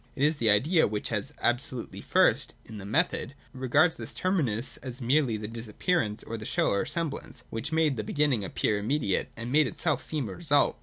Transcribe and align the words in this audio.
It 0.15 0.23
is 0.25 0.37
the 0.37 0.49
idea 0.49 0.87
which, 0.87 1.11
as 1.11 1.31
absolutely 1.43 2.01
first 2.01 2.55
(in 2.65 2.79
the 2.79 2.87
method), 2.87 3.35
regards 3.53 3.97
this 3.97 4.15
terminus 4.15 4.77
as 4.77 4.99
merely 4.99 5.37
the 5.37 5.47
disappearance 5.47 6.23
of 6.23 6.39
the 6.39 6.43
show 6.47 6.69
or 6.71 6.87
semblance, 6.87 7.43
which 7.51 7.71
made 7.71 7.97
the 7.97 8.03
beginning 8.03 8.43
appear 8.43 8.79
immediate, 8.79 9.29
and 9.37 9.51
made 9.51 9.67
itself 9.67 10.01
seem 10.01 10.27
a 10.27 10.33
result. 10.33 10.79